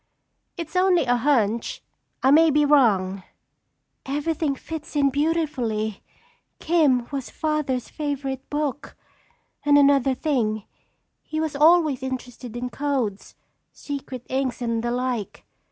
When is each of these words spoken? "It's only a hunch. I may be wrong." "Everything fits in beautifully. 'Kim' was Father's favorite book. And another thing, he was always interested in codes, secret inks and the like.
"It's 0.57 0.75
only 0.75 1.05
a 1.05 1.15
hunch. 1.15 1.83
I 2.23 2.31
may 2.31 2.49
be 2.49 2.65
wrong." 2.65 3.21
"Everything 4.03 4.55
fits 4.55 4.95
in 4.95 5.11
beautifully. 5.11 6.01
'Kim' 6.59 7.07
was 7.11 7.29
Father's 7.29 7.87
favorite 7.87 8.49
book. 8.49 8.95
And 9.63 9.77
another 9.77 10.15
thing, 10.15 10.63
he 11.21 11.39
was 11.39 11.55
always 11.55 12.01
interested 12.01 12.57
in 12.57 12.71
codes, 12.71 13.35
secret 13.73 14.25
inks 14.27 14.59
and 14.59 14.83
the 14.83 14.89
like. 14.89 15.45